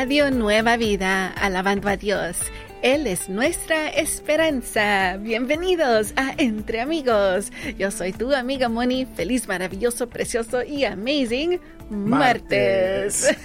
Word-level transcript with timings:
Radio 0.00 0.30
Nueva 0.30 0.76
Vida, 0.76 1.26
alabando 1.26 1.88
a 1.88 1.96
Dios. 1.96 2.38
Él 2.82 3.08
es 3.08 3.28
nuestra 3.28 3.88
esperanza. 3.88 5.16
Bienvenidos 5.16 6.12
a 6.14 6.34
Entre 6.38 6.80
Amigos. 6.80 7.50
Yo 7.76 7.90
soy 7.90 8.12
tu 8.12 8.32
amiga 8.32 8.68
Moni. 8.68 9.06
Feliz, 9.06 9.48
maravilloso, 9.48 10.08
precioso 10.08 10.62
y 10.62 10.84
amazing 10.84 11.58
martes. 11.90 13.24
martes. 13.24 13.36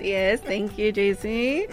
Yes, 0.00 0.42
thank 0.42 0.76
you, 0.76 0.92
JC. 0.92 1.68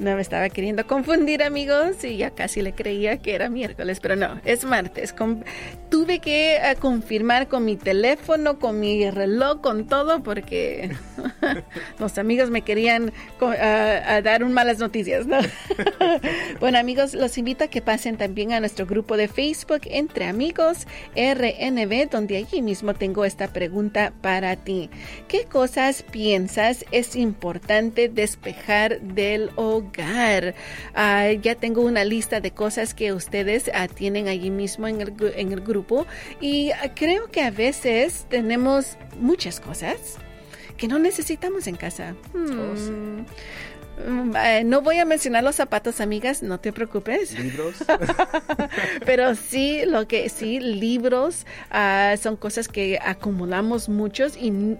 No 0.00 0.14
me 0.14 0.20
estaba 0.20 0.48
queriendo 0.48 0.86
confundir, 0.86 1.42
amigos, 1.42 2.04
y 2.04 2.18
ya 2.18 2.30
casi 2.30 2.60
le 2.62 2.72
creía 2.72 3.18
que 3.18 3.34
era 3.34 3.48
miércoles, 3.48 4.00
pero 4.00 4.16
no, 4.16 4.40
es 4.44 4.64
martes. 4.64 5.14
tuve 5.88 6.18
que 6.18 6.56
eh, 6.56 6.76
confirmar 6.78 7.48
con 7.48 7.64
mi 7.64 7.76
teléfono, 7.76 8.58
con 8.58 8.80
mi 8.80 9.10
reloj, 9.10 9.60
con 9.60 9.86
todo, 9.86 10.22
porque 10.22 10.90
los 11.98 12.18
amigos 12.18 12.50
me 12.50 12.62
querían 12.62 13.12
dar 13.40 14.44
un 14.44 14.52
malas 14.52 14.78
noticias, 14.78 15.26
¿no? 15.26 15.38
bueno, 16.60 16.78
amigos, 16.78 17.14
los 17.14 17.38
invito 17.38 17.64
a 17.64 17.68
que 17.68 17.80
pasen 17.80 18.16
también 18.16 18.52
a 18.52 18.60
nuestro 18.60 18.86
grupo 18.86 19.16
de 19.16 19.28
Facebook 19.28 19.82
Entre 19.84 20.26
Amigos 20.26 20.86
RNB, 21.14 22.10
donde 22.10 22.36
allí 22.36 22.62
mismo 22.62 22.94
tengo 22.94 23.24
esta 23.24 23.48
pregunta 23.48 24.12
para 24.20 24.56
ti. 24.56 24.90
¿Qué 25.28 25.44
cosas 25.44 26.02
piensas 26.02 26.75
es 26.90 27.16
importante 27.16 28.08
despejar 28.08 29.00
del 29.00 29.50
hogar. 29.56 30.54
Ah, 30.94 31.30
ya 31.32 31.54
tengo 31.54 31.82
una 31.82 32.04
lista 32.04 32.40
de 32.40 32.50
cosas 32.50 32.94
que 32.94 33.12
ustedes 33.12 33.70
ah, 33.74 33.88
tienen 33.88 34.28
allí 34.28 34.50
mismo 34.50 34.88
en 34.88 35.00
el, 35.00 35.14
en 35.36 35.52
el 35.52 35.60
grupo 35.60 36.06
y 36.40 36.70
ah, 36.72 36.92
creo 36.94 37.30
que 37.30 37.42
a 37.42 37.50
veces 37.50 38.26
tenemos 38.28 38.96
muchas 39.20 39.60
cosas 39.60 40.18
que 40.76 40.88
no 40.88 40.98
necesitamos 40.98 41.66
en 41.66 41.76
casa. 41.76 42.14
Hmm. 42.34 42.58
Oh, 42.58 42.74
mm, 42.74 43.20
eh, 43.20 43.24
no 44.64 44.82
voy 44.82 44.98
a 44.98 45.04
mencionar 45.04 45.42
los 45.42 45.56
zapatos, 45.56 46.00
amigas, 46.00 46.42
no 46.42 46.60
te 46.60 46.72
preocupes. 46.72 47.38
Libros. 47.38 47.76
Pero 49.06 49.34
sí, 49.34 49.82
lo 49.86 50.06
que 50.06 50.28
sí, 50.28 50.60
libros 50.60 51.46
son 52.20 52.36
cosas 52.36 52.68
que 52.68 52.98
acumulamos 53.02 53.88
muchos 53.88 54.36
y 54.36 54.76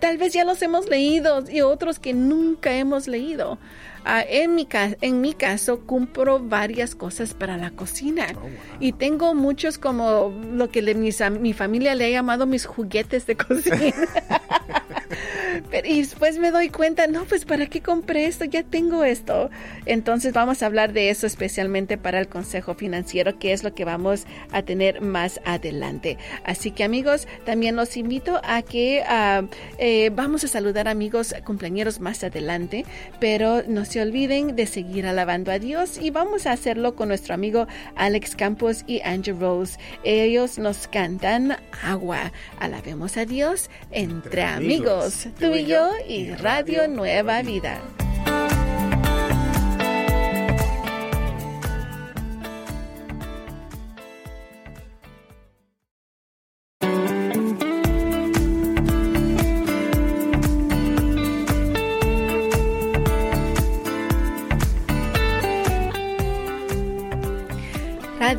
tal 0.00 0.18
vez 0.18 0.32
ya 0.32 0.44
los 0.44 0.60
hemos 0.62 0.88
leído 0.88 1.44
y 1.48 1.60
otros 1.60 1.98
que 1.98 2.14
nunca 2.14 2.72
hemos 2.72 3.06
leído. 3.06 3.58
Ah, 4.04 4.24
en, 4.26 4.54
mi 4.54 4.66
en 4.72 5.20
mi 5.20 5.34
caso, 5.34 5.80
compro 5.86 6.40
varias 6.40 6.94
cosas 6.94 7.34
para 7.34 7.58
la 7.58 7.70
cocina 7.70 8.28
oh, 8.34 8.48
y 8.80 8.92
tengo 8.92 9.34
muchos 9.34 9.76
como 9.76 10.34
lo 10.52 10.70
que 10.70 10.80
mi 10.94 11.52
familia 11.52 11.94
le 11.94 12.06
ha 12.06 12.10
llamado 12.10 12.46
mis 12.46 12.64
juguetes 12.64 13.26
de 13.26 13.36
cocina. 13.36 13.76
y 15.84 16.00
después 16.00 16.38
me 16.38 16.50
doy 16.50 16.68
cuenta, 16.68 17.06
no, 17.06 17.24
pues 17.24 17.44
¿para 17.44 17.66
qué 17.66 17.80
compré 17.80 18.26
esto? 18.26 18.44
Ya 18.44 18.62
tengo 18.62 19.04
esto. 19.04 19.50
Entonces 19.86 20.32
vamos 20.32 20.62
a 20.62 20.66
hablar 20.66 20.92
de 20.92 21.10
eso 21.10 21.26
especialmente 21.26 21.98
para 21.98 22.20
el 22.20 22.28
Consejo 22.28 22.74
Financiero, 22.74 23.38
que 23.38 23.52
es 23.52 23.64
lo 23.64 23.74
que 23.74 23.84
vamos 23.84 24.26
a 24.52 24.62
tener 24.62 25.00
más 25.00 25.40
adelante. 25.44 26.18
Así 26.44 26.70
que 26.70 26.84
amigos, 26.84 27.26
también 27.44 27.76
los 27.76 27.96
invito 27.96 28.40
a 28.44 28.62
que 28.62 29.02
ah, 29.06 29.42
eh, 29.78 30.10
vamos 30.14 30.44
a 30.44 30.48
saludar 30.48 30.88
amigos 30.88 31.34
cumpleaños 31.44 32.00
más 32.00 32.22
adelante, 32.24 32.84
pero 33.18 33.62
no 33.66 33.84
se 33.84 34.00
olviden 34.00 34.56
de 34.56 34.66
seguir 34.66 35.06
alabando 35.06 35.50
a 35.52 35.58
Dios 35.58 35.98
y 36.00 36.10
vamos 36.10 36.46
a 36.46 36.52
hacerlo 36.52 36.94
con 36.94 37.08
nuestro 37.08 37.34
amigo 37.34 37.66
Alex 37.96 38.36
Campos 38.36 38.84
y 38.86 39.00
Angel 39.02 39.38
Rose. 39.38 39.78
Ellos 40.04 40.58
nos 40.58 40.88
cantan 40.88 41.56
agua. 41.82 42.32
Alabemos 42.58 43.16
a 43.16 43.24
Dios 43.24 43.70
entre, 43.90 44.42
amigos 44.42 45.28
tú 45.40 45.54
y 45.54 45.64
yo 45.64 45.90
y 46.06 46.30
Radio 46.32 46.86
Nueva 46.86 47.40
Vida. 47.42 47.80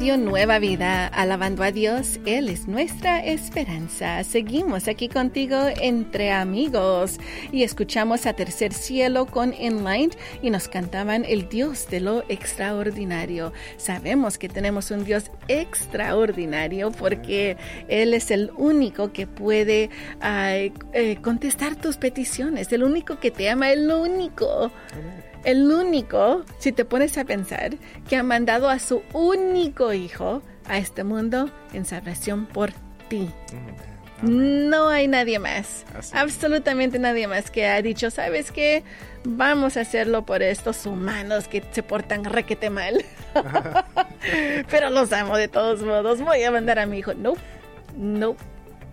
Radio 0.01 0.17
Nueva 0.17 0.57
Vida, 0.57 1.05
alabando 1.05 1.61
a 1.61 1.71
Dios, 1.71 2.19
Él 2.25 2.49
es 2.49 2.67
nuestra 2.67 3.23
esperanza. 3.23 4.23
Seguimos 4.23 4.87
aquí 4.87 5.07
contigo 5.07 5.59
entre 5.79 6.31
amigos 6.31 7.19
y 7.51 7.61
escuchamos 7.61 8.25
a 8.25 8.33
Tercer 8.33 8.73
Cielo 8.73 9.27
con 9.27 9.53
Enlight 9.53 10.15
y 10.41 10.49
nos 10.49 10.67
cantaban 10.69 11.23
el 11.23 11.49
Dios 11.49 11.87
de 11.87 11.99
lo 11.99 12.23
extraordinario. 12.29 13.53
Sabemos 13.77 14.39
que 14.39 14.49
tenemos 14.49 14.89
un 14.89 15.03
Dios 15.03 15.29
extraordinario 15.47 16.89
porque 16.89 17.57
Él 17.87 18.15
es 18.15 18.31
el 18.31 18.49
único 18.57 19.13
que 19.13 19.27
puede 19.27 19.91
eh, 20.23 21.17
contestar 21.21 21.75
tus 21.75 21.97
peticiones, 21.97 22.73
el 22.73 22.81
único 22.81 23.19
que 23.19 23.29
te 23.29 23.51
ama, 23.51 23.71
el 23.71 23.91
único 23.91 24.71
el 25.43 25.71
único, 25.71 26.43
si 26.59 26.71
te 26.71 26.85
pones 26.85 27.17
a 27.17 27.25
pensar, 27.25 27.71
que 28.07 28.15
ha 28.15 28.23
mandado 28.23 28.69
a 28.69 28.79
su 28.79 29.01
único 29.13 29.93
hijo 29.93 30.41
a 30.67 30.77
este 30.77 31.03
mundo 31.03 31.49
en 31.73 31.85
salvación 31.85 32.45
por 32.45 32.71
ti. 33.09 33.29
No 34.21 34.89
hay 34.89 35.07
nadie 35.07 35.39
más, 35.39 35.83
absolutamente 36.13 36.99
nadie 36.99 37.27
más 37.27 37.49
que 37.49 37.65
ha 37.65 37.81
dicho, 37.81 38.11
¿sabes 38.11 38.51
qué? 38.51 38.83
Vamos 39.23 39.77
a 39.77 39.81
hacerlo 39.81 40.25
por 40.25 40.43
estos 40.43 40.85
humanos 40.85 41.47
que 41.47 41.63
se 41.71 41.81
portan 41.81 42.23
requete 42.23 42.69
mal. 42.69 43.03
Pero 44.69 44.89
los 44.89 45.11
amo 45.13 45.37
de 45.37 45.47
todos 45.47 45.81
modos. 45.83 46.21
Voy 46.21 46.43
a 46.43 46.51
mandar 46.51 46.79
a 46.79 46.85
mi 46.85 46.99
hijo. 46.99 47.13
No, 47.13 47.33
no, 47.95 48.35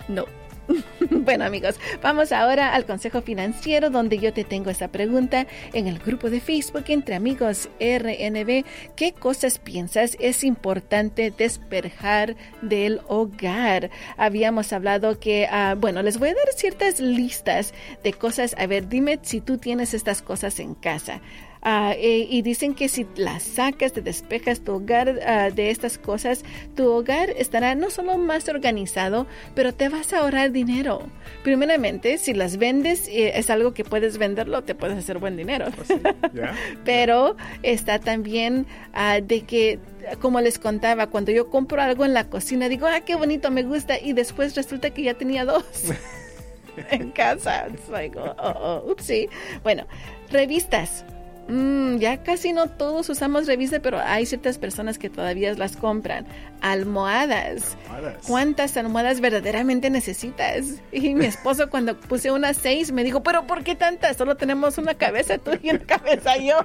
no. 0.08 0.26
bueno 1.10 1.44
amigos, 1.44 1.76
vamos 2.02 2.32
ahora 2.32 2.74
al 2.74 2.84
consejo 2.84 3.22
financiero 3.22 3.90
donde 3.90 4.18
yo 4.18 4.32
te 4.32 4.44
tengo 4.44 4.70
esta 4.70 4.88
pregunta 4.88 5.46
en 5.72 5.86
el 5.86 5.98
grupo 5.98 6.30
de 6.30 6.40
Facebook 6.40 6.84
entre 6.88 7.14
amigos 7.14 7.68
RNB. 7.80 8.64
¿Qué 8.96 9.12
cosas 9.12 9.58
piensas 9.58 10.16
es 10.20 10.44
importante 10.44 11.32
despejar 11.36 12.36
del 12.62 13.00
hogar? 13.08 13.90
Habíamos 14.16 14.72
hablado 14.72 15.18
que, 15.18 15.46
ah, 15.50 15.74
bueno, 15.78 16.02
les 16.02 16.18
voy 16.18 16.28
a 16.30 16.34
dar 16.34 16.52
ciertas 16.54 17.00
listas 17.00 17.72
de 18.02 18.12
cosas. 18.12 18.54
A 18.58 18.66
ver, 18.66 18.88
dime 18.88 19.18
si 19.22 19.40
tú 19.40 19.58
tienes 19.58 19.94
estas 19.94 20.22
cosas 20.22 20.60
en 20.60 20.74
casa. 20.74 21.20
Eh, 21.64 22.26
y 22.30 22.42
dicen 22.42 22.74
que 22.74 22.88
si 22.88 23.06
las 23.16 23.42
sacas, 23.42 23.92
te 23.92 24.00
despejas 24.00 24.60
tu 24.60 24.74
hogar 24.74 25.20
ah, 25.26 25.50
de 25.50 25.70
estas 25.70 25.98
cosas, 25.98 26.44
tu 26.74 26.88
hogar 26.90 27.30
estará 27.30 27.74
no 27.74 27.90
solo 27.90 28.16
más 28.16 28.48
organizado, 28.48 29.26
pero 29.54 29.74
te 29.74 29.88
vas 29.88 30.12
a 30.12 30.20
ahorrar 30.20 30.52
dinero. 30.52 31.02
Primeramente, 31.42 32.18
si 32.18 32.34
las 32.34 32.56
vendes, 32.56 33.08
eh, 33.08 33.32
es 33.38 33.50
algo 33.50 33.74
que 33.74 33.84
puedes 33.84 34.18
venderlo, 34.18 34.62
te 34.62 34.74
puedes 34.74 34.98
hacer 34.98 35.18
buen 35.18 35.36
dinero. 35.36 35.66
Pues 35.74 35.88
pero 36.84 37.36
está 37.62 37.98
también 37.98 38.66
ah, 38.92 39.20
de 39.20 39.42
que 39.42 39.78
como 40.20 40.40
les 40.40 40.58
contaba, 40.58 41.08
cuando 41.08 41.32
yo 41.32 41.50
compro 41.50 41.82
algo 41.82 42.04
en 42.04 42.14
la 42.14 42.28
cocina, 42.28 42.68
digo, 42.68 42.86
ah, 42.86 43.00
qué 43.00 43.14
bonito, 43.14 43.50
me 43.50 43.62
gusta, 43.62 43.98
y 43.98 44.12
después 44.12 44.54
resulta 44.54 44.90
que 44.90 45.02
ya 45.02 45.14
tenía 45.14 45.44
dos 45.44 45.64
en 46.90 47.10
casa. 47.10 47.66
It's 47.68 47.88
like, 47.88 48.18
oh, 48.18 48.34
oh, 48.38 48.84
oh 48.86 48.96
Bueno, 49.62 49.86
revistas. 50.30 51.04
Mm, 51.48 51.96
ya 51.96 52.22
casi 52.22 52.52
no 52.52 52.68
todos 52.68 53.08
usamos 53.08 53.46
revista, 53.46 53.80
pero 53.80 53.98
hay 53.98 54.26
ciertas 54.26 54.58
personas 54.58 54.98
que 54.98 55.08
todavía 55.08 55.54
las 55.54 55.76
compran. 55.76 56.26
Almohadas. 56.60 57.76
¿Cuántas 58.26 58.76
almohadas 58.76 59.20
verdaderamente 59.20 59.88
necesitas? 59.88 60.66
Y 60.92 61.14
mi 61.14 61.24
esposo 61.24 61.70
cuando 61.70 61.98
puse 61.98 62.30
unas 62.30 62.56
seis 62.56 62.92
me 62.92 63.02
dijo, 63.02 63.22
pero 63.22 63.46
¿por 63.46 63.64
qué 63.64 63.74
tantas? 63.74 64.16
Solo 64.16 64.36
tenemos 64.36 64.76
una 64.76 64.94
cabeza 64.94 65.38
tú 65.38 65.52
y 65.62 65.70
una 65.70 65.80
cabeza 65.80 66.36
yo. 66.36 66.58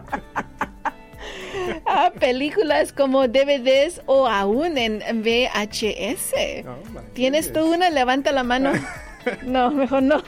Ah, 1.85 2.11
películas 2.19 2.91
como 2.91 3.27
DVDs 3.27 4.01
o 4.07 4.27
aún 4.27 4.77
en 4.77 4.99
VHS. 5.21 6.33
¿Tienes 7.13 7.53
tú 7.53 7.73
una? 7.73 7.89
Levanta 7.89 8.33
la 8.33 8.43
mano. 8.43 8.73
No, 9.43 9.71
mejor 9.71 10.03
no. 10.03 10.23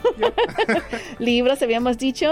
Libros, 1.19 1.61
habíamos 1.61 1.97
dicho, 1.97 2.31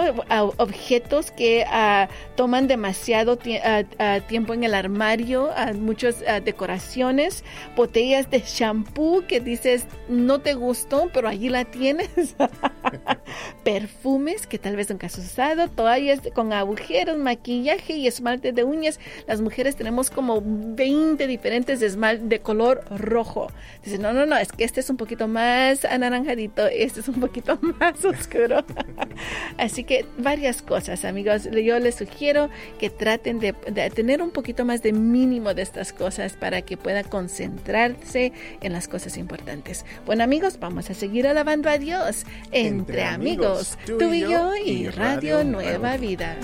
objetos 0.58 1.32
que 1.32 1.66
ah, 1.68 2.10
toman 2.36 2.68
demasiado 2.68 3.38
ah, 3.64 3.84
ah, 4.00 4.20
tiempo 4.28 4.54
en 4.54 4.64
el 4.64 4.74
armario, 4.74 5.50
muchas 5.76 6.24
decoraciones, 6.44 7.44
botellas 7.76 8.30
de 8.30 8.40
shampoo 8.40 9.26
que 9.28 9.40
dices 9.40 9.86
no 10.08 10.40
te 10.40 10.54
gustó, 10.54 11.10
pero 11.14 11.28
allí 11.28 11.50
la 11.50 11.66
tienes. 11.66 12.10
perfumes 13.64 14.48
que 14.48 14.60
tal 14.60 14.76
vez 14.76 14.90
nunca 14.90 15.08
has 15.08 15.18
usado, 15.18 15.68
toallas 15.70 16.22
con 16.34 16.54
agujeros, 16.54 17.18
maquillaje 17.18 17.94
y 17.94 18.08
esmalte 18.08 18.52
de 18.52 18.64
uñas. 18.64 19.00
Las 19.28 19.42
mujeres 19.42 19.76
tenemos 19.76 20.10
como 20.10 20.42
20 20.44 21.28
diferentes 21.28 21.80
de 21.80 21.88
esmalte 21.88 22.26
de 22.26 22.40
color 22.40 22.84
rojo. 22.90 23.52
Dice, 23.84 23.98
no, 23.98 24.14
no, 24.14 24.26
no, 24.26 24.38
es 24.38 24.52
que 24.52 24.64
este 24.64 24.80
es 24.80 24.90
un 24.90 24.98
poquito 24.98 25.28
más 25.28 25.86
anaranjadito, 25.86 26.68
este 26.68 27.00
es 27.00 27.08
un 27.08 27.20
poquito 27.20 27.60
más 27.80 28.04
oscuro. 28.06 28.64
Así 29.58 29.84
que 29.84 30.06
varias 30.18 30.62
cosas, 30.62 31.06
amigos. 31.06 31.50
Yo 31.52 31.80
les 31.80 31.96
sugiero 31.96 32.50
que 32.80 32.90
traten 32.90 33.40
de, 33.40 33.54
tener 33.94 34.22
un 34.22 34.32
poquito 34.32 34.66
más 34.66 34.82
de 34.82 34.94
mínimo 34.94 35.54
de 35.54 35.62
estas 35.62 35.94
cosas 35.94 36.34
para 36.34 36.62
que 36.62 36.78
puedan 36.78 37.06
concentrarse 37.06 38.34
en 38.62 38.74
las 38.74 38.88
cosas 38.88 39.18
importantes. 39.18 39.86
Bueno, 40.06 40.24
amigos, 40.24 40.60
vamos 40.60 40.90
a 40.90 40.94
seguir 40.94 41.28
alabando 41.28 41.70
a 41.70 41.78
Dios 41.78 42.26
entre, 42.84 43.06
amigos, 43.06 43.78
tú 43.86 44.14
y 44.14 44.20
yo 44.22 44.56
y 44.56 44.90
Radio 44.90 45.44
Nueva 45.46 45.96
Vida. 45.96 46.38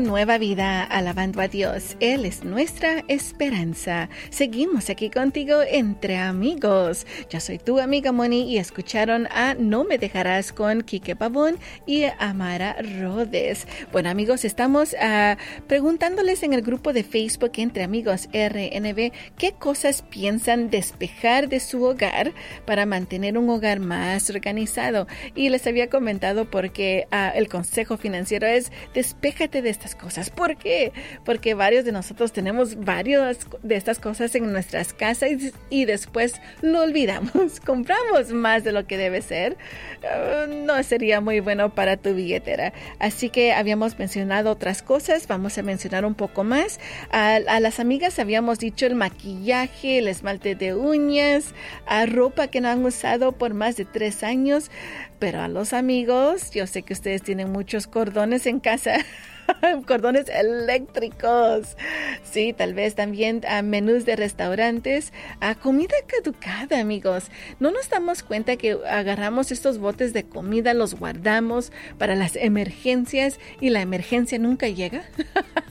Nueva 0.00 0.38
Vida, 0.38 0.82
alabando 0.82 1.40
a 1.40 1.48
Dios. 1.48 1.96
Él 2.00 2.24
es 2.24 2.42
nuestra 2.42 3.04
esperanza. 3.08 4.08
Seguimos 4.30 4.88
aquí 4.88 5.10
contigo 5.10 5.60
entre 5.62 6.16
amigos. 6.16 7.06
Yo 7.28 7.40
soy 7.40 7.58
tu 7.58 7.78
amiga 7.78 8.10
Moni 8.10 8.50
y 8.50 8.58
escucharon 8.58 9.28
a 9.30 9.54
No 9.54 9.84
me 9.84 9.98
dejarás 9.98 10.52
con 10.52 10.82
Quique 10.82 11.16
Pavón 11.16 11.58
y 11.86 12.04
Amara 12.18 12.76
Rodes. 13.00 13.66
Bueno 13.92 14.08
amigos, 14.08 14.44
estamos 14.44 14.94
uh, 14.94 15.36
preguntándoles 15.66 16.42
en 16.42 16.54
el 16.54 16.62
grupo 16.62 16.92
de 16.92 17.04
Facebook 17.04 17.52
entre 17.56 17.84
amigos 17.84 18.28
RNB 18.32 19.12
qué 19.36 19.52
cosas 19.58 20.02
piensan 20.02 20.70
despejar 20.70 21.48
de 21.48 21.60
su 21.60 21.84
hogar 21.84 22.32
para 22.64 22.86
mantener 22.86 23.36
un 23.36 23.50
hogar 23.50 23.80
más 23.80 24.30
organizado. 24.30 25.06
Y 25.34 25.50
les 25.50 25.66
había 25.66 25.90
comentado 25.90 26.50
porque 26.50 27.06
uh, 27.12 27.36
el 27.36 27.48
consejo 27.48 27.98
financiero 27.98 28.46
es 28.46 28.72
despéjate 28.94 29.60
de 29.62 29.70
estas 29.70 29.89
cosas. 29.94 30.30
¿Por 30.30 30.56
qué? 30.56 30.92
Porque 31.24 31.54
varios 31.54 31.84
de 31.84 31.92
nosotros 31.92 32.32
tenemos 32.32 32.76
varias 32.76 33.38
de 33.62 33.76
estas 33.76 33.98
cosas 33.98 34.34
en 34.34 34.52
nuestras 34.52 34.92
casas 34.92 35.30
y, 35.70 35.84
después 35.84 36.40
lo 36.62 36.82
olvidamos. 36.82 37.60
Compramos 37.64 38.32
más 38.32 38.64
de 38.64 38.72
lo 38.72 38.86
que 38.86 38.96
debe 38.96 39.22
ser. 39.22 39.56
Ah, 40.04 40.46
no 40.48 40.82
sería 40.82 41.20
muy 41.20 41.40
bueno 41.40 41.74
para 41.74 41.96
tu 41.96 42.14
billetera. 42.14 42.72
Así 42.98 43.30
que 43.30 43.52
habíamos 43.52 43.98
mencionado 43.98 44.50
otras 44.50 44.82
cosas. 44.82 45.26
Vamos 45.26 45.56
a 45.58 45.62
mencionar 45.62 46.04
un 46.04 46.14
poco 46.14 46.44
más. 46.44 46.80
A, 47.10 47.40
las 47.40 47.80
amigas 47.80 48.18
habíamos 48.18 48.58
dicho 48.58 48.86
el 48.86 48.94
maquillaje, 48.94 49.98
el 49.98 50.08
esmalte 50.08 50.54
de 50.54 50.74
uñas, 50.74 51.54
a 51.86 52.06
ropa 52.06 52.48
que 52.48 52.60
no 52.60 52.68
han 52.68 52.84
usado 52.84 53.32
por 53.32 53.54
más 53.54 53.76
de 53.76 53.84
tres 53.84 54.22
años. 54.22 54.70
Pero 55.18 55.40
a 55.40 55.48
los 55.48 55.72
amigos, 55.72 56.50
yo 56.50 56.66
sé 56.66 56.82
que 56.82 56.94
ustedes 56.94 57.22
tienen 57.22 57.52
muchos 57.52 57.86
cordones 57.86 58.46
en 58.46 58.60
casa. 58.60 58.94
cordones 59.86 60.28
eléctricos. 60.28 61.76
Sí, 62.22 62.52
tal 62.52 62.74
vez 62.74 62.94
también 62.94 63.42
a 63.48 63.62
menús 63.62 64.04
de 64.04 64.16
restaurantes, 64.16 65.12
a 65.40 65.54
comida 65.54 65.94
caducada, 66.06 66.80
amigos. 66.80 67.30
No 67.58 67.70
nos 67.70 67.88
damos 67.88 68.22
cuenta 68.22 68.56
que 68.56 68.78
agarramos 68.88 69.52
estos 69.52 69.78
botes 69.78 70.12
de 70.12 70.24
comida, 70.24 70.74
los 70.74 70.94
guardamos 70.94 71.72
para 71.98 72.14
las 72.14 72.36
emergencias 72.36 73.38
y 73.60 73.70
la 73.70 73.80
emergencia 73.80 74.38
nunca 74.38 74.68
llega. 74.68 75.02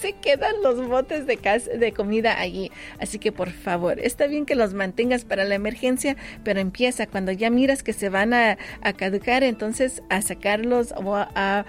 se 0.00 0.12
quedan 0.14 0.54
los 0.62 0.86
botes 0.88 1.26
de, 1.26 1.36
de 1.36 1.92
comida 1.92 2.40
allí. 2.40 2.70
Así 2.98 3.18
que 3.18 3.32
por 3.32 3.50
favor, 3.50 3.98
está 4.00 4.26
bien 4.26 4.46
que 4.46 4.54
los 4.54 4.74
mantengas 4.74 5.24
para 5.24 5.44
la 5.44 5.54
emergencia, 5.54 6.16
pero 6.44 6.60
empieza 6.60 7.06
cuando 7.06 7.32
ya 7.32 7.50
miras 7.50 7.82
que 7.82 7.92
se 7.92 8.08
van 8.08 8.32
a, 8.34 8.56
caducar, 8.96 9.42
entonces 9.42 10.02
a 10.08 10.22
sacarlos 10.22 10.92
o 10.92 11.14
a, 11.14 11.64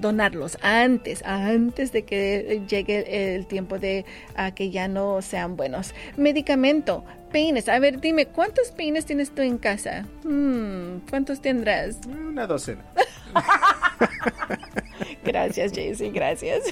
donarlos 0.00 0.58
antes, 0.62 1.22
antes 1.24 1.92
de 1.92 2.04
que 2.04 2.62
llegue 2.68 3.34
el 3.34 3.46
tiempo 3.46 3.78
de 3.78 4.04
que 4.54 4.70
ya 4.70 4.88
no 4.88 5.20
sean 5.22 5.56
buenos. 5.56 5.94
Medicamento, 6.16 7.04
peines. 7.32 7.68
A 7.68 7.78
ver, 7.78 8.00
dime, 8.00 8.26
¿cuántos 8.26 8.70
peines 8.70 9.04
tienes 9.04 9.30
tú 9.30 9.42
en 9.42 9.58
casa? 9.58 10.06
Hmm, 10.24 10.98
¿Cuántos 11.10 11.40
tendrás? 11.40 11.98
Una 12.06 12.46
docena. 12.46 12.84
gracias, 15.24 15.72
Jaycee, 15.72 16.10
gracias. 16.10 16.62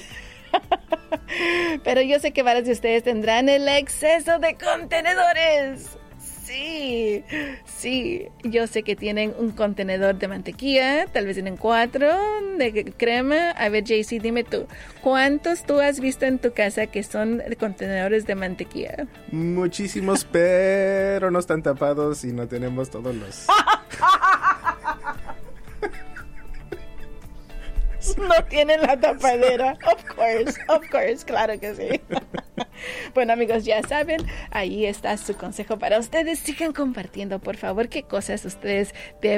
Pero 1.83 2.01
yo 2.01 2.19
sé 2.19 2.31
que 2.31 2.43
varios 2.43 2.65
de 2.65 2.73
ustedes 2.73 3.03
tendrán 3.03 3.49
el 3.49 3.67
exceso 3.67 4.39
de 4.39 4.55
contenedores. 4.55 5.97
Sí, 6.45 7.23
sí, 7.65 8.27
yo 8.43 8.67
sé 8.67 8.83
que 8.83 8.95
tienen 8.95 9.33
un 9.39 9.49
contenedor 9.49 10.19
de 10.19 10.27
mantequilla, 10.27 11.07
tal 11.07 11.25
vez 11.25 11.35
tienen 11.35 11.57
cuatro 11.57 12.07
de 12.59 12.93
crema. 12.95 13.49
A 13.49 13.69
ver, 13.69 13.83
JC, 13.83 14.21
dime 14.21 14.43
tú, 14.43 14.67
¿cuántos 15.01 15.63
tú 15.63 15.79
has 15.79 15.99
visto 15.99 16.25
en 16.25 16.37
tu 16.37 16.53
casa 16.53 16.85
que 16.85 17.01
son 17.01 17.41
contenedores 17.59 18.27
de 18.27 18.35
mantequilla? 18.35 19.07
Muchísimos, 19.31 20.23
pero 20.23 21.31
no 21.31 21.39
están 21.39 21.63
tapados 21.63 22.23
y 22.23 22.31
no 22.31 22.47
tenemos 22.47 22.91
todos 22.91 23.15
los... 23.15 23.47
no 28.17 28.43
tienen 28.49 28.81
la 28.81 28.99
tapadera. 28.99 29.77
Of 29.85 30.05
course, 30.05 30.59
of 30.67 30.89
course, 30.89 31.25
claro 31.25 31.59
que 31.59 31.75
sí. 31.75 32.01
Bueno 33.13 33.33
amigos, 33.33 33.65
ya 33.65 33.81
saben, 33.83 34.21
ahí 34.51 34.85
está 34.85 35.17
su 35.17 35.35
consejo 35.35 35.79
para 35.79 35.99
ustedes. 35.99 36.39
Sigan 36.39 36.73
compartiendo, 36.73 37.39
por 37.39 37.57
favor, 37.57 37.89
qué 37.89 38.03
cosas 38.03 38.43
ustedes 38.45 38.93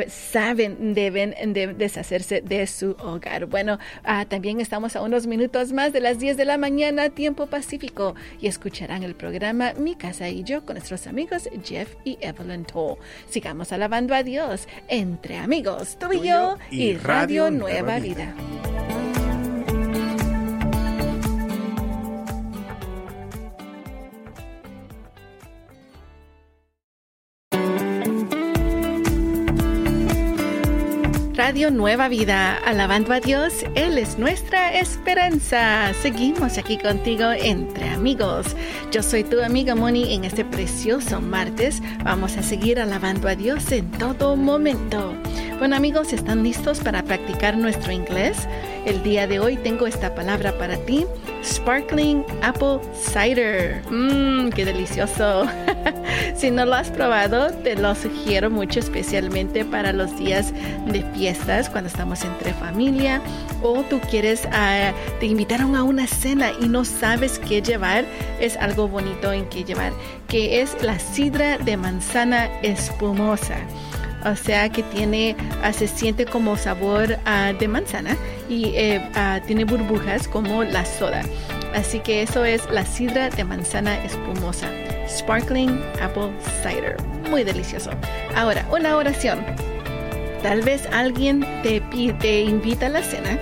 saben 0.08 0.94
deben 0.94 1.36
de 1.54 1.68
deshacerse 1.68 2.42
de 2.42 2.68
su 2.68 2.92
hogar. 3.00 3.46
Bueno, 3.46 3.80
ah, 4.04 4.26
también 4.26 4.60
estamos 4.60 4.96
a 4.96 5.02
unos 5.02 5.28
minutos 5.28 5.72
más 5.72 5.94
de 5.94 6.02
las 6.02 6.20
10 6.20 6.38
de 6.38 6.46
la 6.46 6.58
mañana, 6.58 7.10
tiempo 7.10 7.48
pacífico, 7.48 8.16
y 8.40 8.48
escucharán 8.48 9.04
el 9.04 9.16
programa 9.16 9.74
Mi 9.78 9.96
casa 9.96 10.30
y 10.30 10.44
yo 10.44 10.66
con 10.66 10.76
nuestros 10.76 11.08
amigos 11.08 11.50
Jeff 11.64 11.96
y 12.04 12.18
Evelyn 12.22 12.66
Toll. 12.66 12.98
Sigamos 13.30 13.72
alabando 13.72 14.14
a 14.14 14.24
Dios 14.24 14.68
entre 14.88 15.38
amigos, 15.38 15.98
tú, 16.00 16.12
y 16.14 16.28
yo 16.28 16.58
y, 16.72 16.96
Radio, 16.96 17.52
Nueva, 17.52 18.00
Vida. 18.00 18.34
Radio 31.48 31.72
Nueva 31.72 32.10
Vida, 32.10 32.58
alabando 32.66 33.14
a 33.14 33.22
Dios, 33.22 33.64
Él 33.74 33.98
es 33.98 34.20
nuestra 34.20 34.74
esperanza. 34.74 35.94
Seguimos 36.02 36.58
aquí 36.58 36.78
contigo 36.78 37.32
entre 37.32 37.88
amigos. 37.88 38.48
Yo 38.92 39.02
soy 39.02 39.24
tu 39.24 39.42
amiga 39.42 39.74
Moni 39.74 40.14
en 40.14 40.26
este 40.26 40.44
precioso 40.44 41.22
martes. 41.22 41.82
Vamos 42.04 42.36
a 42.36 42.44
seguir 42.44 42.82
alabando 42.82 43.30
a 43.30 43.36
Dios 43.36 43.72
en 43.72 43.90
todo 43.92 44.36
momento. 44.36 45.14
Bueno 45.60 45.76
amigos, 45.76 46.14
¿están 46.14 46.44
listos 46.44 46.82
para 46.82 47.02
practicar 47.02 47.58
nuestro 47.58 47.92
inglés? 47.92 48.48
El 48.86 49.02
día 49.02 49.26
de 49.26 49.40
hoy 49.40 49.58
tengo 49.58 49.88
esta 49.88 50.14
palabra 50.14 50.56
para 50.56 50.78
ti, 50.78 51.04
Sparkling 51.44 52.24
Apple 52.44 52.80
Cider. 52.94 53.82
Mmm, 53.90 54.50
qué 54.50 54.66
delicioso. 54.66 55.48
si 56.36 56.52
no 56.52 56.64
lo 56.64 56.76
has 56.76 56.92
probado, 56.92 57.50
te 57.64 57.76
lo 57.76 57.96
sugiero 57.96 58.52
mucho, 58.52 58.80
especialmente 58.80 59.66
para 59.66 59.94
los 59.94 60.16
días 60.20 60.54
de 60.86 61.04
fiestas, 61.16 61.72
cuando 61.72 61.90
estamos 61.90 62.24
entre 62.24 62.54
familia 62.54 63.20
o 63.64 63.82
tú 63.82 64.00
quieres, 64.12 64.48
ah, 64.52 64.92
te 65.20 65.26
invitaron 65.26 65.76
a 65.76 65.82
una 65.82 66.06
cena 66.06 66.52
y 66.62 66.68
no 66.68 66.86
sabes 66.86 67.40
qué 67.40 67.64
llevar, 67.64 68.06
es 68.40 68.58
algo 68.58 68.88
bonito 68.88 69.34
en 69.34 69.50
qué 69.50 69.64
llevar, 69.64 69.92
que 70.28 70.62
es 70.62 70.78
la 70.84 71.00
sidra 71.00 71.58
de 71.58 71.78
manzana 71.78 72.46
espumosa 72.62 73.58
o 74.32 74.36
sea 74.36 74.70
que 74.70 74.84
tiene, 74.84 75.36
ah, 75.64 75.74
se 75.74 75.88
siente 75.88 76.26
como 76.26 76.58
sabor 76.58 77.18
ah, 77.26 77.54
de 77.58 77.68
manzana 77.68 78.16
y 78.50 78.74
eh, 78.76 79.02
tiene 79.46 79.64
burbujas 79.66 80.28
como 80.28 80.64
la 80.64 80.86
soda. 80.86 81.24
Así 81.74 82.00
que 82.00 82.22
eso 82.22 82.46
es 82.46 82.70
la 82.72 82.86
sidra 82.86 83.30
de 83.30 83.44
manzana 83.44 84.04
espumosa. 84.04 84.70
Sparkling 85.08 85.82
Apple 86.02 86.32
Cider. 86.62 86.98
Muy 87.30 87.44
delicioso. 87.44 87.92
Ahora, 88.36 88.66
una 88.72 88.96
oración. 88.96 89.40
Tal 90.44 90.62
vez 90.62 90.88
alguien 90.92 91.46
te, 91.64 92.42
invita 92.42 92.88
a 92.88 92.90
la 92.90 93.04
cena 93.04 93.38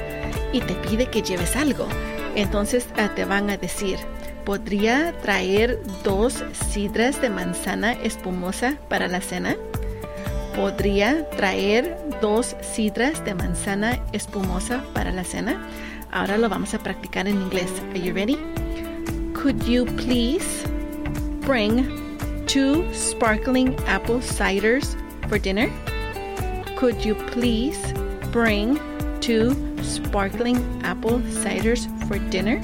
y 0.54 0.62
te 0.62 0.74
pide 0.75 1.08
que 1.08 1.22
lleves 1.22 1.56
algo. 1.56 1.88
Entonces 2.36 2.88
ah, 2.98 3.10
te 3.15 3.25
van 3.25 3.50
a 3.50 3.58
decir, 3.58 3.98
¿Podría 4.46 5.12
traer 5.24 5.80
dos 6.04 6.44
sidras 6.70 7.20
de 7.20 7.32
manzana 7.32 7.94
espumosa 7.94 8.77
para 8.89 9.08
la 9.08 9.20
cena? 9.20 9.56
¿Podría 10.55 11.29
traer 11.31 11.97
dos 12.21 12.55
sidras 12.62 13.24
de 13.25 13.35
manzana 13.35 14.00
espumosa 14.13 14.83
para 14.93 15.12
la 15.12 15.25
cena? 15.25 15.62
Ahora 16.12 16.38
lo 16.38 16.47
vamos 16.47 16.74
a 16.74 16.79
practicar 16.79 17.27
en 17.27 17.41
inglés. 17.41 17.69
Are 17.91 18.00
you 18.00 18.13
ready? 18.13 18.38
Could 19.33 19.62
you 19.65 19.85
please 19.85 20.65
bring 21.45 21.85
two 22.47 22.85
sparkling 22.93 23.75
apple 23.85 24.21
ciders 24.21 24.95
for 25.27 25.38
dinner? 25.38 25.69
Could 26.77 27.03
you 27.03 27.15
please 27.33 27.79
bring 28.31 28.79
two 29.19 29.53
sparkling 29.83 30.57
apple 30.83 31.19
ciders 31.43 31.85
for 32.07 32.17
dinner? 32.29 32.62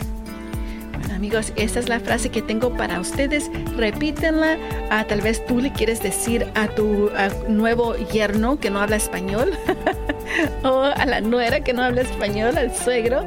Amigos, 1.22 1.54
esta 1.56 1.80
es 1.80 1.88
la 1.88 2.00
frase 2.00 2.30
que 2.30 2.42
tengo 2.42 2.76
para 2.76 3.00
ustedes. 3.00 3.52
Repítenla. 3.78 4.58
Ah, 4.90 5.06
tal 5.08 5.22
vez 5.22 5.46
tú 5.46 5.62
le 5.62 5.72
quieres 5.72 6.02
decir 6.02 6.48
a 6.56 6.68
tu 6.68 7.12
nuevo 7.48 7.96
yerno 8.12 8.60
que 8.60 8.72
no 8.72 8.80
habla 8.80 8.96
español 8.96 9.54
o 10.64 10.82
a 10.82 11.06
la 11.06 11.22
nuera 11.22 11.64
que 11.64 11.74
no 11.74 11.84
habla 11.84 12.02
español, 12.02 12.58
al 12.58 12.76
suegro 12.76 13.24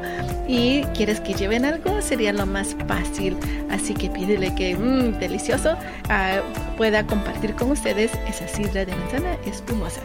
y 0.48 0.82
quieres 0.96 1.20
que 1.20 1.34
lleven 1.34 1.64
algo, 1.64 2.02
sería 2.02 2.32
lo 2.32 2.46
más 2.46 2.74
fácil. 2.88 3.36
Así 3.70 3.94
que 3.94 4.10
pídele 4.10 4.52
que, 4.56 4.74
mmm, 4.74 5.12
delicioso, 5.20 5.76
ah, 6.08 6.40
pueda 6.76 7.06
compartir 7.06 7.54
con 7.54 7.70
ustedes 7.70 8.10
esa 8.28 8.48
sidra 8.48 8.84
de 8.84 8.96
manzana 8.96 9.34
espumosa. 9.46 10.00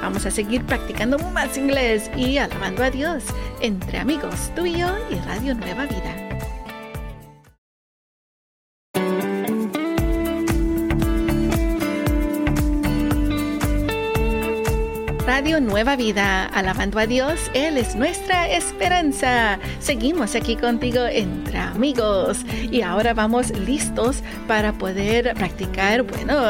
Vamos 0.00 0.24
a 0.24 0.30
seguir 0.30 0.64
practicando 0.64 1.18
más 1.18 1.58
inglés 1.58 2.10
y 2.16 2.38
alabando 2.38 2.82
a 2.82 2.90
Dios 2.90 3.24
entre 3.60 3.98
amigos, 3.98 4.50
tú 4.56 4.64
y 4.64 4.78
yo 4.78 4.88
y 5.10 5.16
Radio 5.26 5.54
Nueva 5.54 5.84
Vida. 5.84 6.25
Nueva 15.46 15.94
Vida, 15.94 16.44
alabando 16.46 16.98
a 16.98 17.06
Dios, 17.06 17.38
Él 17.54 17.78
es 17.78 17.94
nuestra 17.94 18.50
esperanza. 18.50 19.60
Seguimos 19.78 20.34
aquí 20.34 20.56
contigo 20.56 21.06
entre 21.06 21.56
amigos 21.56 22.44
y 22.50 22.82
ahora 22.82 23.14
vamos 23.14 23.50
listos 23.50 24.22
para 24.48 24.72
poder 24.72 25.32
practicar, 25.34 26.02
bueno, 26.02 26.42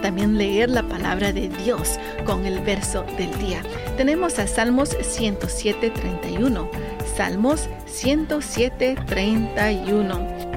también 0.00 0.38
leer 0.38 0.70
la 0.70 0.82
palabra 0.82 1.30
de 1.30 1.50
Dios 1.62 2.00
con 2.24 2.46
el 2.46 2.60
verso 2.60 3.04
del 3.18 3.38
día. 3.38 3.62
Tenemos 3.98 4.38
a 4.38 4.46
Salmos 4.46 4.96
107, 4.98 5.90
31. 5.90 6.70
Salmos 7.16 7.68
107, 7.86 8.96
31. 9.06 10.47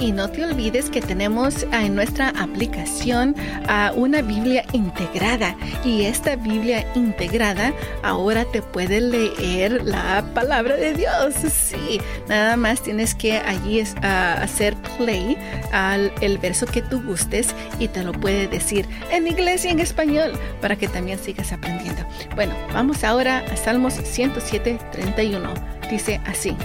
Y 0.00 0.12
no 0.12 0.30
te 0.30 0.44
olvides 0.44 0.90
que 0.90 1.00
tenemos 1.00 1.66
ah, 1.72 1.84
en 1.84 1.96
nuestra 1.96 2.28
aplicación 2.30 3.34
ah, 3.66 3.92
una 3.96 4.22
Biblia 4.22 4.64
integrada. 4.72 5.56
Y 5.84 6.04
esta 6.04 6.36
Biblia 6.36 6.86
integrada 6.94 7.72
ahora 8.02 8.44
te 8.44 8.62
puede 8.62 9.00
leer 9.00 9.84
la 9.84 10.24
palabra 10.34 10.76
de 10.76 10.94
Dios. 10.94 11.34
Sí, 11.68 12.00
nada 12.28 12.56
más 12.56 12.82
tienes 12.82 13.14
que 13.14 13.38
allí 13.38 13.82
ah, 14.02 14.38
hacer 14.40 14.76
play 14.96 15.36
al 15.72 16.12
el 16.20 16.38
verso 16.38 16.66
que 16.66 16.82
tú 16.82 17.02
gustes 17.02 17.54
y 17.78 17.88
te 17.88 18.02
lo 18.02 18.12
puede 18.12 18.46
decir 18.46 18.86
en 19.10 19.26
inglés 19.26 19.64
y 19.64 19.68
en 19.68 19.80
español 19.80 20.32
para 20.60 20.76
que 20.76 20.88
también 20.88 21.18
sigas 21.18 21.52
aprendiendo. 21.52 22.02
Bueno, 22.34 22.54
vamos 22.72 23.04
ahora 23.04 23.44
a 23.50 23.56
Salmos 23.56 23.94
107, 23.94 24.78
31. 24.92 25.52
Dice 25.90 26.20
así. 26.26 26.56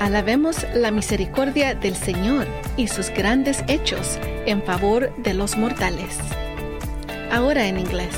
Alabemos 0.00 0.66
la 0.74 0.90
misericordia 0.90 1.74
del 1.74 1.94
Señor 1.94 2.46
y 2.76 2.88
sus 2.88 3.10
grandes 3.10 3.62
hechos 3.68 4.18
en 4.46 4.62
favor 4.62 5.14
de 5.22 5.34
los 5.34 5.56
mortales. 5.56 6.18
Ahora 7.30 7.66
en 7.66 7.78
inglés. 7.78 8.14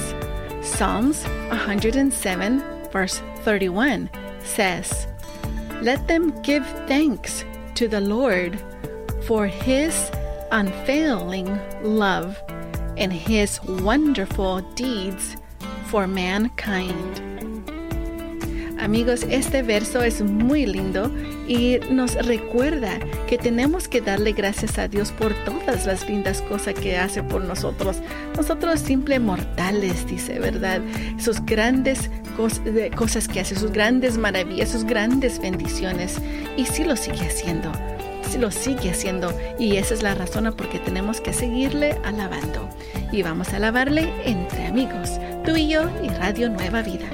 Psalms 0.63 1.25
107, 1.51 2.61
verse 2.93 3.23
31 3.45 4.11
says, 4.43 5.07
Let 5.83 6.07
them 6.09 6.33
give 6.43 6.67
thanks 6.89 7.45
to 7.75 7.89
the 7.89 8.01
Lord 8.01 8.59
for 9.27 9.47
his 9.47 10.11
unfailing 10.51 11.59
love 11.83 12.37
and 12.97 13.13
his 13.13 13.63
wonderful 13.63 14.63
deeds 14.75 15.37
for 15.85 16.07
mankind. 16.07 17.23
Amigos, 18.79 19.27
este 19.31 19.63
verso 19.63 20.03
es 20.03 20.23
muy 20.23 20.67
lindo 20.67 21.11
y 21.49 21.79
nos 21.91 22.15
recuerda 22.27 22.99
que 23.27 23.39
tenemos 23.39 23.89
que 23.89 24.01
darle 24.01 24.33
gracias 24.33 24.79
a 24.79 24.87
Dios 24.87 25.13
por 25.13 25.33
todas 25.45 25.87
las 25.87 26.09
lindas 26.09 26.43
cosas 26.43 26.75
que 26.75 26.97
hace 26.97 27.23
por 27.23 27.43
nosotros. 27.43 27.97
Nosotros 28.37 28.81
simples 28.81 29.21
mortales, 29.21 30.07
dice, 30.07 30.39
¿verdad? 30.39 30.81
Sus 31.19 31.45
grandes 31.45 32.11
cosas 32.97 33.29
que 33.29 33.41
hace, 33.41 33.57
sus 33.57 33.73
grandes 33.73 34.19
maravillas, 34.19 34.69
sus 34.69 34.85
grandes 34.85 35.41
bendiciones. 35.41 36.21
Y 36.57 36.67
sí 36.67 36.85
lo 36.85 36.97
sigue 36.97 37.27
haciendo. 37.27 37.73
Sí 38.31 38.39
lo 38.39 38.51
sigue 38.51 38.91
haciendo. 38.91 39.33
Y 39.59 39.79
esa 39.79 39.95
es 39.95 40.03
la 40.03 40.15
razón 40.15 40.53
por 40.57 40.69
que 40.69 40.79
tenemos 40.79 41.21
que 41.21 41.33
seguirle 41.33 41.97
alabando. 42.05 42.69
Y 43.11 43.23
vamos 43.23 43.49
a 43.49 43.57
alabarle 43.57 44.13
entre 44.25 44.67
amigos, 44.67 45.13
tú 45.45 45.57
y 45.57 45.69
yo 45.69 45.89
y 46.05 46.09
Radio 46.09 46.51
Nueva 46.51 46.83
Vida. 46.83 47.09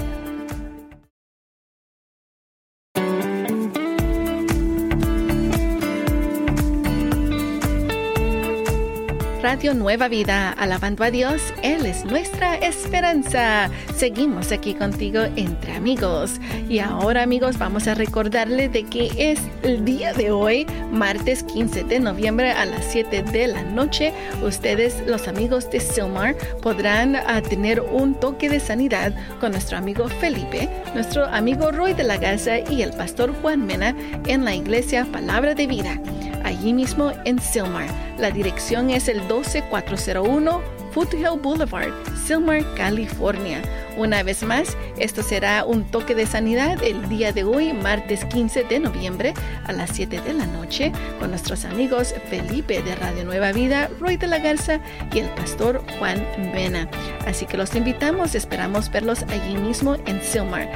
Radio 9.42 9.75
Nueva 9.75 10.06
Vida, 10.06 10.52
alabando 10.52 11.02
a 11.02 11.11
Dios, 11.11 11.42
Él 11.64 11.84
es 11.84 12.04
nuestra 12.04 12.54
esperanza. 12.54 13.68
Seguimos 13.92 14.52
aquí 14.52 14.72
contigo 14.72 15.22
entre 15.34 15.72
amigos. 15.72 16.40
Y 16.68 16.78
ahora 16.78 17.25
amigos 17.25 17.58
vamos 17.58 17.88
a 17.88 17.94
recordarle 17.94 18.68
de 18.68 18.84
que 18.84 19.11
es 19.18 19.40
el 19.64 19.84
día 19.84 20.12
de 20.12 20.30
hoy, 20.30 20.64
martes 20.92 21.42
15 21.42 21.82
de 21.82 21.99
noviembre 21.99 22.52
a 22.52 22.64
las 22.66 22.84
7 22.84 23.25
de 23.25 23.49
la 23.49 23.64
noche. 23.64 24.12
Ustedes, 24.44 25.02
los 25.08 25.26
amigos 25.26 25.68
de 25.72 25.80
Silmar, 25.80 26.37
podrán 26.62 27.16
ah, 27.16 27.42
tener 27.42 27.80
un 27.80 28.14
toque 28.14 28.49
de 28.49 28.61
sanidad 28.61 29.12
con 29.40 29.50
nuestro 29.50 29.76
amigo 29.76 30.06
Felipe, 30.06 30.68
nuestro 30.94 31.26
amigo 31.26 31.72
Roy 31.72 31.94
de 31.94 32.04
la 32.04 32.16
Garza 32.16 32.61
y 32.61 32.82
el 32.82 32.92
pastor 32.92 33.34
Juan 33.42 33.66
Mena 33.66 33.96
en 34.28 34.44
la 34.44 34.54
iglesia 34.54 35.04
Palabra 35.11 35.56
de 35.56 35.66
Vida 35.66 36.00
allí 36.44 36.72
mismo 36.72 37.12
en 37.25 37.38
Silmar. 37.40 37.88
La 38.18 38.30
dirección 38.30 38.90
es 38.90 39.08
el 39.08 39.26
12401 39.28 40.82
Foothill 40.92 41.40
Boulevard, 41.40 41.90
Silmar, 42.26 42.62
California. 42.75 43.62
Una 43.96 44.22
vez 44.22 44.42
más, 44.42 44.76
esto 44.99 45.22
será 45.22 45.64
un 45.64 45.84
toque 45.84 46.14
de 46.14 46.26
sanidad 46.26 46.82
el 46.82 47.08
día 47.08 47.32
de 47.32 47.44
hoy, 47.44 47.72
martes 47.72 48.25
15 48.26 48.64
de 48.64 48.80
noviembre 48.80 49.34
a 49.64 49.72
las 49.72 49.90
7 49.90 50.20
de 50.20 50.34
la 50.34 50.46
noche, 50.46 50.92
con 51.18 51.30
nuestros 51.30 51.64
amigos 51.64 52.14
Felipe 52.28 52.82
de 52.82 52.94
Radio 52.94 53.25
Nueva 53.25 53.52
Vida, 53.52 53.88
Roy 54.00 54.16
de 54.16 54.26
la 54.26 54.38
Garza 54.38 54.80
y 55.12 55.20
el 55.20 55.28
pastor 55.30 55.82
Juan 55.99 56.25
Vena. 56.54 56.88
Así 57.26 57.46
que 57.46 57.56
los 57.56 57.75
invitamos, 57.75 58.34
esperamos 58.34 58.90
verlos 58.90 59.22
allí 59.25 59.56
mismo 59.56 59.96
en 60.06 60.20
Silmar, 60.22 60.68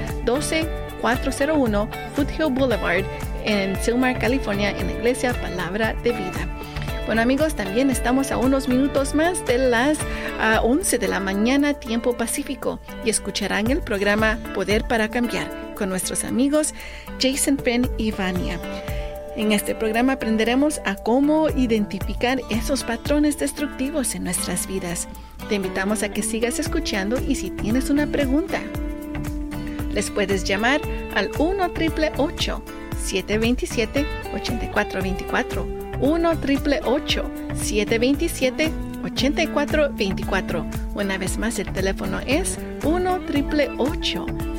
12401 1.14 1.88
Foothill 2.14 2.52
Boulevard, 2.52 3.04
en 3.44 3.76
Silmar, 3.82 4.18
California, 4.18 4.70
en 4.70 4.86
la 4.88 4.92
iglesia 4.94 5.32
Palabra 5.40 5.94
de 6.02 6.10
Vida. 6.10 6.48
Bueno 7.06 7.22
amigos, 7.22 7.54
también 7.54 7.88
estamos 7.90 8.32
a 8.32 8.36
unos 8.36 8.66
minutos 8.66 9.14
más 9.14 9.46
de 9.46 9.58
las 9.58 9.98
11 10.62 10.98
de 10.98 11.06
la 11.06 11.20
mañana 11.20 11.74
tiempo 11.74 12.16
pacífico 12.16 12.80
y 13.04 13.10
escucharán 13.10 13.70
el 13.70 13.80
programa 13.80 14.38
Poder 14.54 14.88
para 14.88 15.08
Cambiar 15.08 15.48
con 15.76 15.88
nuestros 15.88 16.24
amigos 16.24 16.74
Jason 17.20 17.58
Penn 17.58 17.88
y 17.96 18.10
Vania. 18.10 18.58
En 19.36 19.52
este 19.52 19.76
programa 19.76 20.14
aprenderemos 20.14 20.80
a 20.84 20.96
cómo 20.96 21.48
identificar 21.50 22.40
esos 22.50 22.82
patrones 22.82 23.38
destructivos 23.38 24.16
en 24.16 24.24
nuestras 24.24 24.66
vidas. 24.66 25.06
Te 25.48 25.54
invitamos 25.56 26.02
a 26.02 26.08
que 26.08 26.22
sigas 26.22 26.58
escuchando 26.58 27.20
y 27.20 27.36
si 27.36 27.50
tienes 27.50 27.90
una 27.90 28.06
pregunta, 28.06 28.60
les 29.96 30.10
puedes 30.10 30.44
llamar 30.44 30.80
al 31.16 31.30
1 31.38 31.64
888 31.64 32.62
727-8424. 33.06 35.66
1 36.00 36.30
727 37.54 38.72
8424. 39.04 40.66
Una 40.94 41.18
vez 41.18 41.36
más, 41.38 41.58
el 41.58 41.72
teléfono 41.72 42.20
es 42.26 42.58
1 42.84 43.20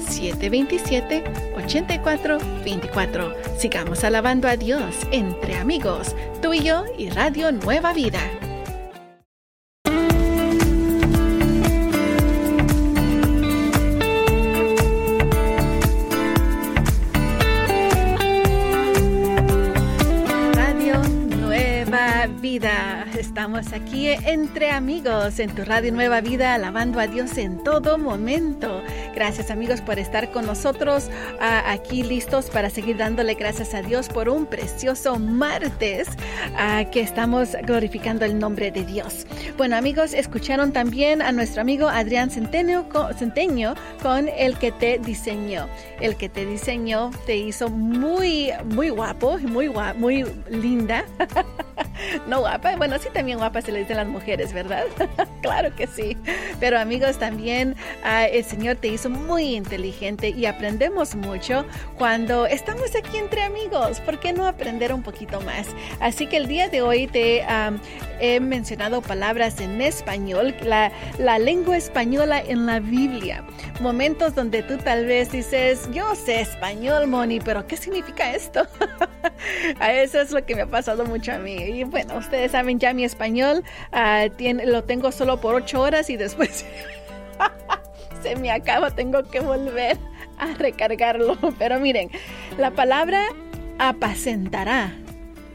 727 0.08 1.24
8424. 1.56 3.36
Sigamos 3.60 4.04
alabando 4.04 4.48
a 4.48 4.58
Dios 4.58 4.96
entre 5.12 5.58
amigos, 5.58 6.16
tú 6.42 6.54
y 6.54 6.62
yo 6.62 6.86
y 6.98 7.10
Radio 7.10 7.52
Nueva 7.52 7.94
Vida. 7.94 8.22
Estamos 23.48 23.72
aquí 23.72 24.10
entre 24.10 24.72
amigos 24.72 25.40
en 25.40 25.56
tu 25.56 25.64
Radio 25.64 25.94
Nueva 25.94 26.20
Vida, 26.20 26.54
alabando 26.54 27.00
a 27.00 27.08
Dios 27.08 27.38
en 27.38 27.64
todo 27.64 27.98
momento. 27.98 28.84
Gracias 29.16 29.50
amigos 29.50 29.80
por 29.80 30.00
estar 30.00 30.34
con 30.34 30.46
nosotros 30.46 31.10
aquí 31.40 32.04
listos 32.04 32.50
para 32.50 32.70
seguir 32.70 32.98
dándole 32.98 33.36
gracias 33.36 33.74
a 33.74 33.82
Dios 33.82 34.10
por 34.10 34.28
un 34.28 34.48
precioso 34.48 35.18
martes 35.18 36.10
que 36.92 37.00
estamos 37.00 37.56
glorificando 37.64 38.26
el 38.26 38.38
nombre 38.38 38.70
de 38.70 38.84
Dios. 38.84 39.26
Bueno 39.56 39.78
amigos, 39.78 40.14
escucharon 40.14 40.74
también 40.74 41.22
a 41.22 41.32
nuestro 41.32 41.62
amigo 41.62 41.88
Adrián 41.88 42.30
Centenio, 42.30 42.86
Centeño 43.18 43.76
con 44.04 44.28
el 44.28 44.58
que 44.58 44.74
te 44.74 45.00
diseñó. 45.00 45.70
El 46.02 46.18
que 46.18 46.28
te 46.28 46.46
diseñó 46.46 47.12
te 47.26 47.38
hizo 47.38 47.70
muy, 47.70 48.52
muy 48.66 48.90
guapo, 48.90 49.38
muy, 49.38 49.68
guapo, 49.68 49.98
muy 49.98 50.26
linda. 50.50 51.06
no 52.28 52.40
guapa, 52.40 52.76
bueno, 52.76 52.98
sí 53.00 53.10
también 53.14 53.38
guapa 53.38 53.62
se 53.62 53.72
le 53.72 53.80
dice 53.80 53.94
a 53.94 53.98
las 53.98 54.08
mujeres, 54.08 54.54
¿verdad? 54.54 54.86
claro 55.42 55.76
que 55.76 55.88
sí. 55.88 56.18
Pero 56.60 56.80
amigos, 56.80 57.18
también 57.18 57.76
ah, 58.04 58.26
el 58.26 58.44
Señor 58.44 58.78
te 58.78 58.88
hizo 58.88 59.10
muy 59.10 59.56
inteligente 59.56 60.30
y 60.30 60.46
aprendemos 60.46 61.16
mucho 61.16 61.66
cuando 61.98 62.46
estamos 62.46 62.96
aquí 62.96 63.18
entre 63.18 63.44
amigos. 63.44 64.00
¿Por 64.02 64.20
qué 64.20 64.34
no 64.34 64.48
aprender 64.48 64.94
un 64.94 65.04
poquito 65.04 65.42
más? 65.42 65.68
Así 66.00 66.28
que 66.28 66.38
el 66.38 66.48
día 66.48 66.70
de 66.70 66.82
hoy 66.82 67.08
te 67.08 67.46
he 68.20 68.40
mencionado 68.40 69.02
palabras 69.02 69.60
en 69.60 69.82
español, 69.82 70.56
la, 70.64 70.92
la 71.20 71.40
lengua 71.40 71.78
española 71.78 72.42
en 72.42 72.66
la 72.66 72.80
Biblia. 72.80 73.44
Momentos 73.80 74.36
donde 74.36 74.64
tú 74.64 74.78
tal 74.78 75.06
vez 75.06 75.32
dices, 75.32 75.88
yo 75.92 76.16
sé 76.16 76.42
español, 76.42 77.08
Moni, 77.08 77.40
pero 77.40 77.68
¿qué 77.68 77.78
significa 77.78 78.34
esto? 78.34 78.68
a 79.80 79.94
eso 79.94 80.20
es 80.20 80.32
lo 80.32 80.46
que 80.46 80.56
me 80.56 80.62
ha 80.64 80.68
pasado 80.68 81.06
mucho 81.06 81.34
a 81.34 81.38
mí. 81.38 81.67
Y 81.68 81.84
bueno, 81.84 82.18
ustedes 82.18 82.52
saben 82.52 82.80
ya 82.80 82.94
mi 82.94 83.04
español, 83.04 83.64
ah, 83.92 84.28
lo 84.66 84.84
tengo 84.84 85.12
solo 85.12 85.40
por 85.40 85.56
ocho 85.56 85.82
horas 85.82 86.10
y 86.10 86.18
después 86.18 86.66
se 88.24 88.36
me 88.38 88.52
acaba, 88.52 88.92
tengo 88.92 89.24
que 89.24 89.40
volver 89.40 89.98
a 90.38 90.54
recargarlo. 90.54 91.38
Pero 91.60 91.80
miren, 91.80 92.10
la 92.58 92.72
palabra 92.72 93.22
apacentará 93.80 94.94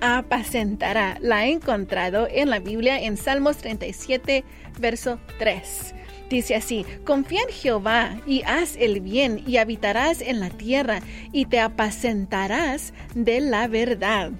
apacentará. 0.02 1.16
La 1.20 1.46
he 1.46 1.52
encontrado 1.52 2.26
en 2.28 2.50
la 2.50 2.58
Biblia 2.58 3.00
en 3.00 3.16
Salmos 3.16 3.58
37, 3.58 4.44
verso 4.78 5.18
3. 5.38 5.94
Dice 6.28 6.56
así, 6.56 6.84
confía 7.04 7.42
en 7.42 7.54
Jehová 7.54 8.16
y 8.26 8.42
haz 8.42 8.76
el 8.76 9.00
bien 9.00 9.42
y 9.46 9.58
habitarás 9.58 10.20
en 10.20 10.40
la 10.40 10.50
tierra 10.50 11.00
y 11.30 11.46
te 11.46 11.60
apacentarás 11.60 12.92
de 13.14 13.40
la 13.40 13.68
verdad. 13.68 14.32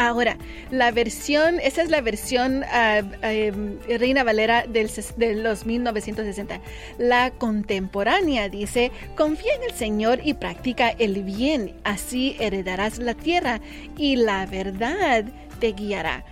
Ahora, 0.00 0.38
la 0.70 0.92
versión, 0.92 1.60
esa 1.60 1.82
es 1.82 1.90
la 1.90 2.00
versión 2.00 2.64
ah, 2.72 3.02
em, 3.20 3.78
Reina 3.86 4.24
Valera 4.24 4.64
de 4.66 5.34
los 5.34 5.66
1960. 5.66 6.58
La 6.96 7.32
contemporánea 7.32 8.48
dice, 8.48 8.92
confía 9.14 9.54
en 9.56 9.64
el 9.64 9.72
Señor 9.72 10.20
y 10.24 10.32
practica 10.32 10.88
el 10.88 11.22
bien, 11.22 11.74
así 11.84 12.34
heredarás 12.40 12.98
la 12.98 13.12
tierra 13.12 13.60
y 13.98 14.16
la 14.16 14.46
verdad 14.46 15.26
te 15.60 15.72
guiará. 15.72 16.24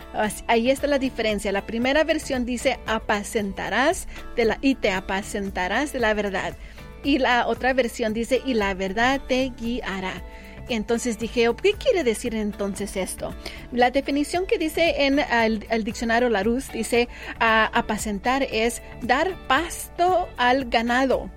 Ahí 0.46 0.70
está 0.70 0.86
la 0.86 0.98
diferencia. 0.98 1.52
La 1.52 1.66
primera 1.66 2.04
versión 2.04 2.46
dice 2.46 2.80
apacentarás 2.86 4.08
de 4.34 4.46
la, 4.46 4.58
y 4.62 4.76
te 4.76 4.92
apacentarás 4.92 5.92
de 5.92 5.98
la 5.98 6.14
verdad. 6.14 6.56
Y 7.04 7.18
la 7.18 7.46
otra 7.46 7.74
versión 7.74 8.14
dice 8.14 8.40
y 8.46 8.54
la 8.54 8.72
verdad 8.72 9.20
te 9.28 9.52
guiará. 9.60 10.22
Entonces 10.68 11.18
dije, 11.18 11.48
oh, 11.48 11.56
¿qué 11.56 11.72
quiere 11.72 12.04
decir 12.04 12.34
entonces 12.34 12.96
esto? 12.96 13.34
La 13.72 13.90
definición 13.90 14.46
que 14.46 14.58
dice 14.58 15.06
en 15.06 15.18
el, 15.18 15.84
diccionario 15.84 16.28
Larousse 16.28 16.72
dice, 16.72 17.08
apacentar 17.38 18.42
es 18.42 18.82
dar 19.02 19.34
pasto 19.46 20.28
al 20.36 20.66
ganado. 20.66 21.30